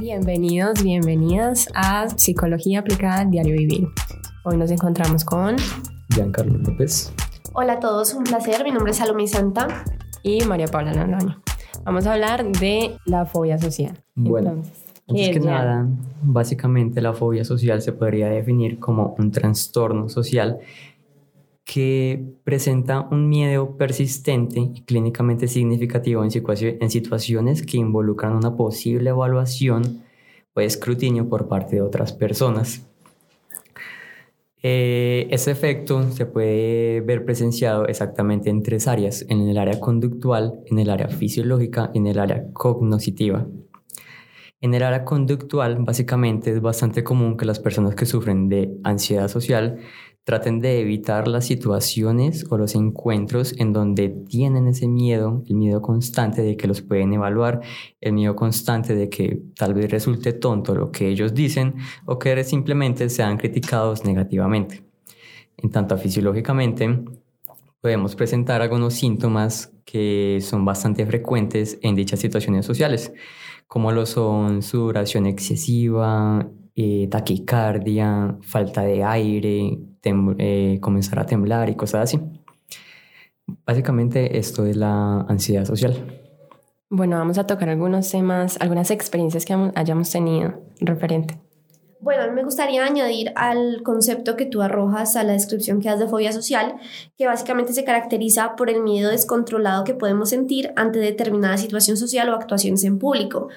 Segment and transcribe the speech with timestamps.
[0.00, 3.86] Bienvenidos, bienvenidas a Psicología Aplicada Diario Vivir.
[4.44, 5.54] Hoy nos encontramos con
[6.08, 7.12] Giancarlo López.
[7.52, 8.64] Hola a todos, un placer.
[8.64, 9.84] Mi nombre es Salomé Santa.
[10.24, 11.40] Y María Paula Naloño.
[11.84, 14.02] Vamos a hablar de la fobia social.
[14.16, 14.62] Bueno,
[15.08, 15.86] antes que nada,
[16.22, 20.58] básicamente la fobia social se podría definir como un trastorno social
[21.64, 26.30] que presenta un miedo persistente y clínicamente significativo en,
[26.90, 30.02] situaciones que involucran una posible evaluación
[30.54, 32.86] o escrutinio por parte de otras personas.
[34.62, 40.60] Eh, ese efecto se puede ver presenciado exactamente en tres áreas, en el área conductual,
[40.66, 43.46] en el área fisiológica y en el área cognoscitiva.
[44.60, 49.28] En el área conductual, básicamente es bastante común que las personas que sufren de ansiedad
[49.28, 49.78] social
[50.24, 55.82] traten de evitar las situaciones o los encuentros en donde tienen ese miedo, el miedo
[55.82, 57.60] constante de que los pueden evaluar,
[58.00, 61.74] el miedo constante de que tal vez resulte tonto lo que ellos dicen
[62.06, 64.82] o que simplemente sean criticados negativamente.
[65.58, 67.04] En tanto fisiológicamente,
[67.82, 73.12] podemos presentar algunos síntomas que son bastante frecuentes en dichas situaciones sociales,
[73.66, 79.78] como lo son sudoración excesiva, eh, taquicardia, falta de aire,
[80.38, 82.20] eh, comenzar a temblar y cosas así.
[83.66, 86.20] Básicamente esto es la ansiedad social.
[86.90, 91.38] Bueno, vamos a tocar algunos temas, algunas experiencias que hayamos tenido referente.
[92.04, 96.06] Bueno, me gustaría añadir al concepto que tú arrojas a la descripción que das de
[96.06, 96.76] fobia social,
[97.16, 102.28] que básicamente se caracteriza por el miedo descontrolado que podemos sentir ante determinada situación social
[102.28, 103.48] o actuaciones en público.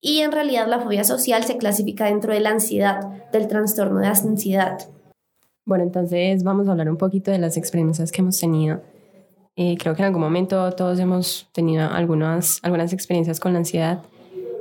[0.00, 3.00] Y en realidad la fobia social se clasifica dentro de la ansiedad,
[3.32, 4.78] del trastorno de ansiedad.
[5.66, 8.80] Bueno, entonces vamos a hablar un poquito de las experiencias que hemos tenido.
[9.56, 14.00] Eh, creo que en algún momento todos hemos tenido algunas, algunas experiencias con la ansiedad.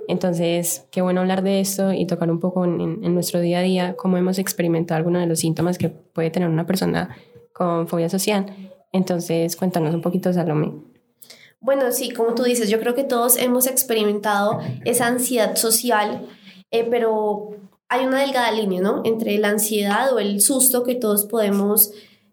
[0.07, 3.61] Entonces, qué bueno hablar de esto y tocar un poco en, en nuestro día a
[3.61, 7.15] día cómo hemos experimentado algunos de los síntomas que puede tener una persona
[7.53, 8.47] con fobia social.
[8.91, 10.73] Entonces, cuéntanos un poquito, Salomé.
[11.59, 16.27] Bueno, sí, como tú dices, yo creo que todos hemos experimentado esa ansiedad social,
[16.71, 17.51] eh, pero
[17.89, 19.01] hay una delgada línea, ¿no?
[19.03, 21.91] Entre la ansiedad o el susto que todos podemos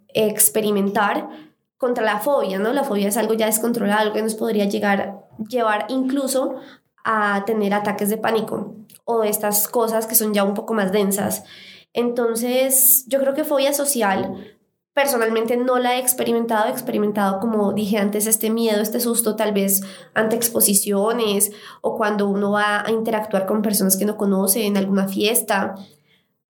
[0.08, 1.28] experimentar
[1.76, 2.72] contra la fobia, ¿no?
[2.72, 6.56] La fobia es algo ya descontrolado, que nos podría llegar, llevar incluso
[7.04, 11.44] a tener ataques de pánico o estas cosas que son ya un poco más densas.
[11.92, 14.56] Entonces, yo creo que fobia social
[14.94, 19.54] Personalmente no la he experimentado, he experimentado, como dije antes, este miedo, este susto tal
[19.54, 19.82] vez
[20.12, 25.08] ante exposiciones o cuando uno va a interactuar con personas que no conoce en alguna
[25.08, 25.76] fiesta.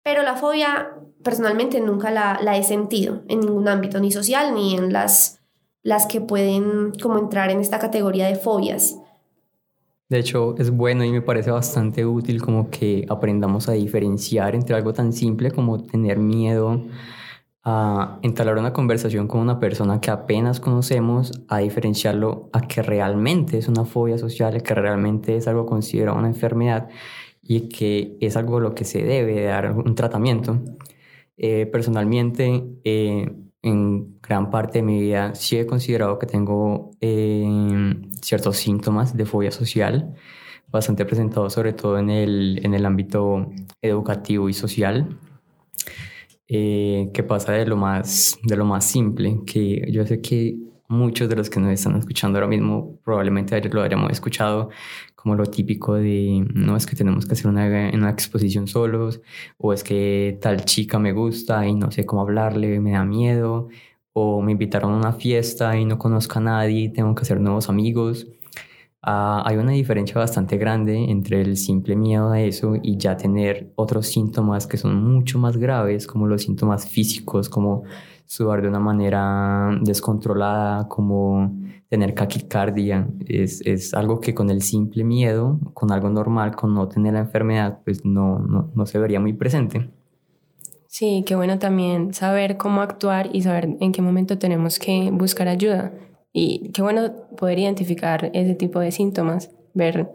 [0.03, 0.91] Pero la fobia
[1.23, 5.41] personalmente nunca la, la he sentido en ningún ámbito, ni social, ni en las,
[5.85, 8.99] las que pueden como entrar en esta categoría de fobias.
[10.09, 14.75] De hecho, es bueno y me parece bastante útil como que aprendamos a diferenciar entre
[14.75, 16.83] algo tan simple como tener miedo
[17.65, 23.59] a entablar una conversación con una persona que apenas conocemos, a diferenciarlo a que realmente
[23.59, 26.89] es una fobia social, que realmente es algo considerado una enfermedad
[27.43, 30.61] y que es algo a lo que se debe dar un tratamiento.
[31.37, 37.95] Eh, personalmente, eh, en gran parte de mi vida sí he considerado que tengo eh,
[38.23, 40.15] ciertos síntomas de fobia social,
[40.69, 43.51] bastante presentados sobre todo en el, en el ámbito
[43.83, 45.19] educativo y social
[46.55, 51.31] eh, que pasa de lo, más, de lo más simple, que yo sé que muchos
[51.31, 54.69] de los que nos están escuchando ahora mismo probablemente lo hayamos escuchado
[55.17, 59.23] como lo típico de, no es que tenemos que hacer una, una exposición solos,
[59.57, 63.69] o es que tal chica me gusta y no sé cómo hablarle, me da miedo,
[64.13, 67.71] o me invitaron a una fiesta y no conozco a nadie, tengo que hacer nuevos
[67.71, 68.27] amigos.
[69.05, 73.73] Ah, hay una diferencia bastante grande entre el simple miedo a eso y ya tener
[73.75, 77.83] otros síntomas que son mucho más graves, como los síntomas físicos, como
[78.27, 81.53] sudar de una manera descontrolada, como
[81.89, 83.09] tener caquicardia.
[83.27, 87.21] Es, es algo que con el simple miedo, con algo normal, con no tener la
[87.21, 89.91] enfermedad, pues no, no, no se vería muy presente.
[90.87, 95.49] Sí, qué bueno también saber cómo actuar y saber en qué momento tenemos que buscar
[95.49, 95.93] ayuda
[96.33, 100.13] y qué bueno poder identificar ese tipo de síntomas, ver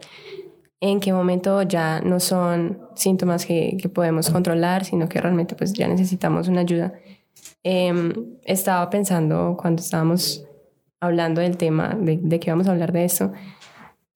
[0.80, 5.72] en qué momento ya no son síntomas que, que podemos controlar, sino que realmente pues
[5.72, 6.94] ya necesitamos una ayuda.
[7.62, 8.12] Em,
[8.44, 10.44] estaba pensando cuando estábamos
[11.00, 13.32] hablando del tema, de, de que vamos a hablar de eso,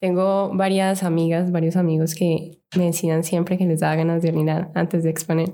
[0.00, 4.70] tengo varias amigas, varios amigos que me decían siempre que les daba ganas de orinar
[4.74, 5.52] antes de exponer.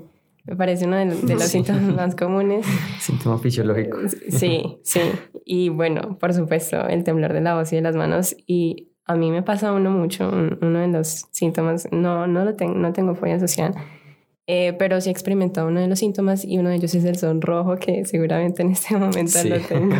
[0.49, 2.65] Me parece uno de, los síntomas más comunes.
[2.99, 3.99] Síntoma fisiológico.
[4.29, 4.99] Sí, sí.
[5.45, 8.35] Y bueno, por supuesto, el temblor de la voz y de las manos.
[8.47, 12.73] Y a mí me pasa uno mucho, uno de los síntomas, no, no, lo tengo,
[12.73, 13.75] no tengo fobia social,
[14.47, 17.17] eh, pero sí he experimentado uno de los síntomas y uno de ellos es el
[17.17, 19.97] sonrojo, que seguramente en este momento lo tengo.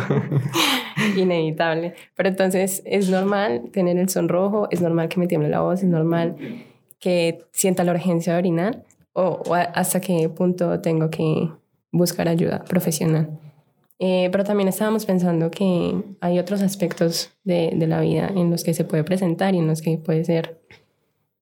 [1.16, 1.94] Inevitable.
[2.16, 5.88] Pero entonces es normal tener el sonrojo, es normal que me tiemble la voz, es
[5.88, 6.34] normal
[6.98, 11.50] que sienta la urgencia de orinar o, hasta qué punto tengo que
[11.92, 13.38] buscar ayuda profesional.
[13.98, 18.64] Eh, pero también estábamos pensando que hay otros aspectos de, de, la vida en los
[18.64, 20.58] que se puede presentar y en los que puede ser,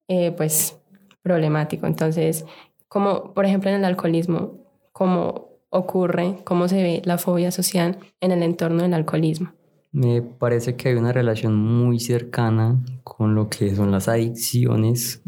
[0.09, 0.77] eh, pues,
[1.23, 1.87] problemático.
[1.87, 2.45] Entonces,
[2.89, 4.55] como por ejemplo en el alcoholismo,
[4.93, 9.53] ¿cómo ocurre, cómo se ve la fobia social en el entorno del alcoholismo?
[9.93, 15.23] Me parece que hay una relación muy cercana con lo que son las adicciones,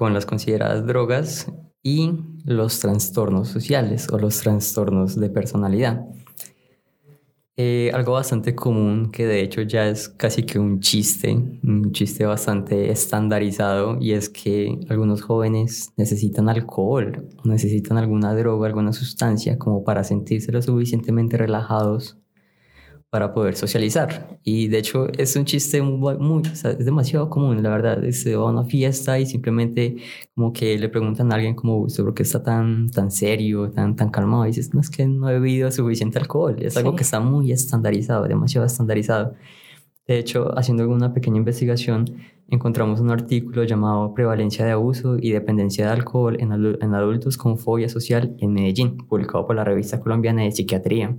[0.00, 1.52] con las consideradas drogas
[1.82, 2.14] y
[2.46, 6.06] los trastornos sociales o los trastornos de personalidad.
[7.58, 12.24] Eh, algo bastante común que de hecho ya es casi que un chiste, un chiste
[12.24, 19.84] bastante estandarizado y es que algunos jóvenes necesitan alcohol, necesitan alguna droga, alguna sustancia como
[19.84, 22.16] para sentirse lo suficientemente relajados
[23.10, 24.38] para poder socializar.
[24.44, 28.08] Y de hecho es un chiste muy, muy es demasiado común, la verdad.
[28.10, 29.96] Se va a una fiesta y simplemente
[30.34, 34.10] como que le preguntan a alguien como, ¿por qué está tan, tan serio, tan, tan
[34.10, 34.44] calmado?
[34.44, 36.56] Y dices, no, es que no he bebido suficiente alcohol.
[36.60, 39.34] Es algo que está muy estandarizado, demasiado estandarizado.
[40.06, 42.04] De hecho, haciendo alguna pequeña investigación,
[42.48, 47.58] encontramos un artículo llamado Prevalencia de abuso y dependencia de alcohol en, en adultos con
[47.58, 51.16] fobia social en Medellín, publicado por la revista colombiana de psiquiatría.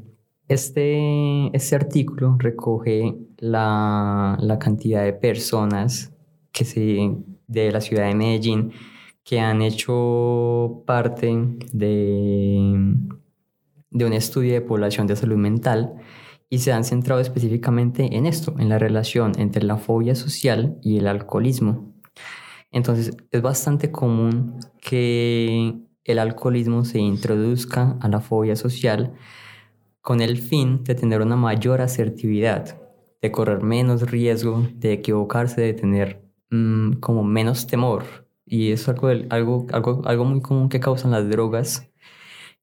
[0.47, 6.13] Este, este artículo recoge la, la, cantidad de personas
[6.51, 7.15] que se,
[7.47, 8.73] de la ciudad de Medellín
[9.23, 12.95] que han hecho parte de,
[13.91, 15.93] de un estudio de población de salud mental
[16.49, 20.97] y se han centrado específicamente en esto, en la relación entre la fobia social y
[20.97, 21.93] el alcoholismo.
[22.71, 29.13] Entonces, es bastante común que el alcoholismo se introduzca a la fobia social
[30.01, 32.79] con el fin de tener una mayor asertividad,
[33.21, 38.03] de correr menos riesgo, de equivocarse, de tener mm, como menos temor.
[38.45, 41.91] Y es algo, algo, algo, algo muy común que causan las drogas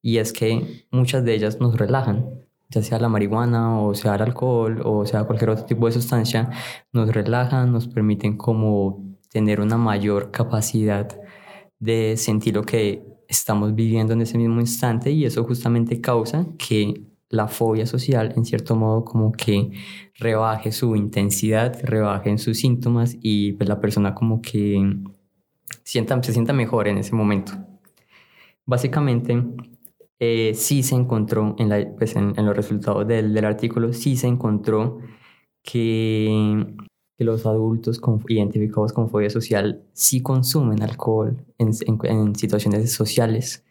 [0.02, 2.30] y es que muchas de ellas nos relajan,
[2.70, 6.50] ya sea la marihuana o sea el alcohol o sea cualquier otro tipo de sustancia,
[6.92, 11.20] nos relajan, nos permiten como tener una mayor capacidad
[11.78, 17.07] de sentir lo que estamos viviendo en ese mismo instante y eso justamente causa que
[17.30, 19.70] la fobia social, en cierto modo, como que
[20.18, 24.96] rebaje su intensidad, rebaje en sus síntomas y pues la persona como que
[25.84, 27.52] sienta, se sienta mejor en ese momento.
[28.64, 29.42] Básicamente,
[30.18, 34.26] eh, sí se encontró en, la, pues en, los resultados del, del, artículo, sí se
[34.26, 34.98] encontró
[35.62, 36.66] que,
[37.16, 41.70] que los adultos identificados con fobia social sí consumen alcohol en,
[42.04, 43.64] en situaciones sociales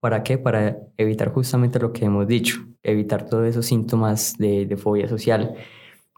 [0.00, 0.38] ¿Para qué?
[0.38, 5.54] Para evitar justamente lo que hemos dicho, evitar todos esos síntomas de, fobia social.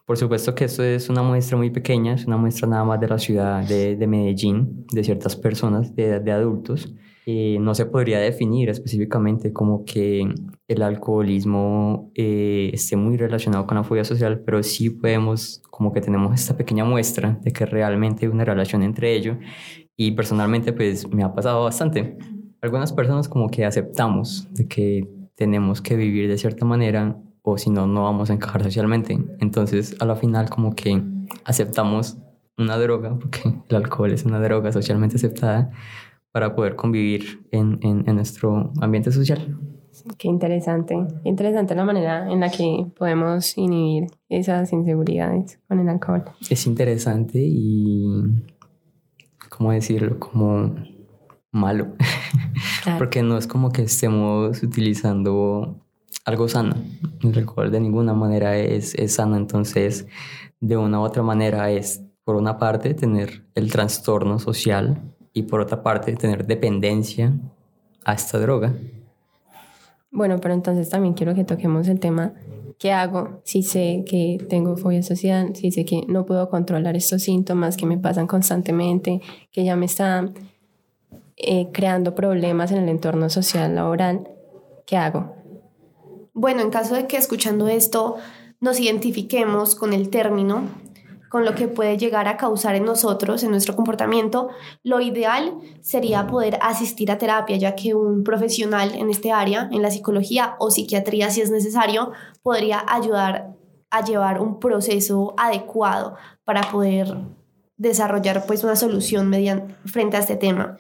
[0.07, 3.09] Por supuesto que esto es una muestra muy pequeña, es una muestra nada más de
[3.09, 6.93] la ciudad de, Medellín, de ciertas personas, de, de adultos.
[7.27, 10.27] y no se podría definir específicamente como que
[10.67, 16.01] el alcoholismo eh, esté muy relacionado con la fobia social, pero sí podemos, como que
[16.01, 19.37] tenemos esta pequeña muestra de que realmente hay una relación entre ellos
[19.97, 22.17] y personalmente pues me ha pasado bastante
[22.63, 27.71] algunas personas como que aceptamos de que tenemos que vivir de cierta manera o si
[27.71, 29.19] no, no vamos a encajar socialmente.
[29.39, 31.03] Entonces, a la final como que
[31.45, 32.19] aceptamos
[32.59, 35.71] una droga, porque el alcohol es una droga socialmente aceptada,
[36.33, 39.59] para poder convivir en, en, en nuestro ambiente social.
[40.17, 46.25] Qué interesante, interesante la manera en la que podemos inhibir esas inseguridades con el alcohol.
[46.49, 48.07] Es interesante y,
[49.49, 50.19] ¿cómo decirlo?
[50.21, 50.75] Como
[51.53, 51.95] malo,
[52.99, 55.77] porque no es como que estemos utilizando
[56.25, 56.77] algo sano.
[57.23, 60.07] El alcohol de ninguna manera es, es sano, entonces
[60.61, 65.01] de una u otra manera es, por una parte, tener el trastorno social
[65.33, 67.33] y por otra parte, tener dependencia
[68.05, 68.75] a esta droga.
[70.11, 72.35] Bueno, pero entonces también quiero que toquemos el tema
[72.81, 75.55] ¿Qué hago si sé que tengo fobia social?
[75.55, 79.21] Si sé que no puedo controlar estos síntomas que me pasan constantemente,
[79.53, 80.33] que ya me están
[81.43, 84.29] eh, creando problemas en el entorno social laboral,
[84.87, 85.35] ¿qué hago?
[86.35, 88.17] Bueno, en caso de que escuchando esto
[88.61, 90.69] nos identifiquemos con el término,
[91.31, 94.49] con lo que puede llegar a causar en nosotros, en nuestro comportamiento,
[94.83, 99.81] lo ideal sería poder asistir a terapia, ya que un profesional en este área, en
[99.81, 103.55] la psicología o psiquiatría, si es necesario, podría ayudar
[103.91, 107.17] a llevar un proceso adecuado para poder
[107.77, 110.77] desarrollar pues una solución mediante, frente a este tema.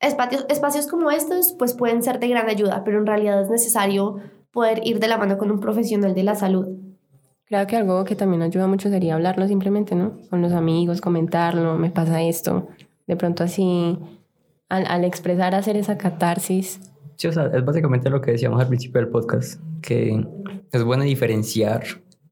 [0.00, 4.16] Espacios, espacios como estos pues pueden ser de gran ayuda, pero en realidad es necesario
[4.52, 6.66] poder ir de la mano con un profesional de la salud.
[7.46, 10.18] Claro que algo que también ayuda mucho sería hablarlo simplemente, ¿no?
[10.28, 12.68] Con los amigos, comentarlo, me pasa esto.
[13.06, 13.98] De pronto así,
[14.68, 16.80] al, al expresar, hacer esa catarsis.
[17.16, 20.24] Sí, o sea, es básicamente lo que decíamos al principio del podcast, que
[20.70, 21.84] es bueno diferenciar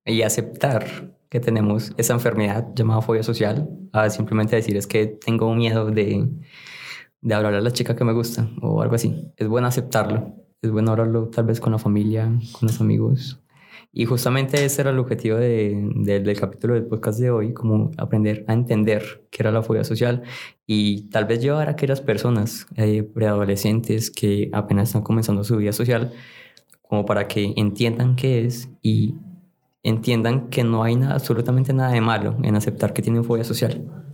[0.04, 0.84] y aceptar
[1.28, 6.28] que tenemos esa enfermedad llamada fobia social, a simplemente decir es que tengo miedo de,
[7.20, 9.32] de hablar a la chica que me gusta o algo así.
[9.36, 13.40] Es bueno aceptarlo, es bueno hablarlo tal vez con la familia, con los amigos.
[13.92, 18.44] Y justamente ese era el objetivo de, del capítulo del podcast de hoy, como aprender
[18.46, 20.22] a entender qué era la fobia social
[20.66, 25.72] y tal vez llevar a aquellas personas eh, preadolescentes que apenas están comenzando su vida
[25.72, 26.12] social,
[26.82, 29.14] como para que entiendan qué es y
[29.82, 34.05] entiendan que no hay nada, absolutamente nada de malo en aceptar que tienen fobia social.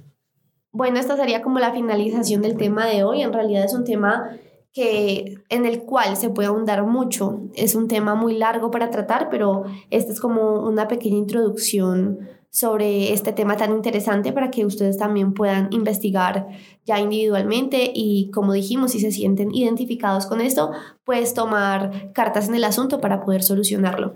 [0.72, 3.22] Bueno, esta sería como la finalización del tema de hoy.
[3.22, 4.30] En realidad es un tema
[4.72, 7.42] que en el cual se puede ahondar mucho.
[7.54, 13.12] Es un tema muy largo para tratar, pero esta es como una pequeña introducción sobre
[13.12, 16.48] este tema tan interesante para que ustedes también puedan investigar
[16.84, 20.70] ya individualmente y como dijimos, si se sienten identificados con esto,
[21.04, 24.14] pues tomar cartas en el asunto para poder solucionarlo.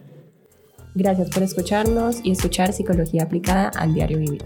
[0.95, 4.45] Gracias por escucharnos y escuchar Psicología Aplicada al Diario Vivir.